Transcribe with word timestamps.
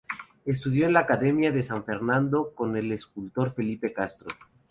Estudió 0.45 0.87
en 0.87 0.93
la 0.93 1.01
Academia 1.01 1.51
de 1.51 1.61
San 1.61 1.85
Fernando 1.85 2.53
con 2.55 2.75
el 2.75 2.91
escultor 2.91 3.51
Felipe 3.53 3.89
de 3.89 3.93
Castro. 3.93 4.35